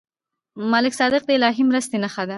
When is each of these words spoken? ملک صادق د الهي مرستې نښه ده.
ملک 0.71 0.93
صادق 0.99 1.21
د 1.25 1.29
الهي 1.37 1.63
مرستې 1.69 1.97
نښه 2.03 2.23
ده. 2.27 2.29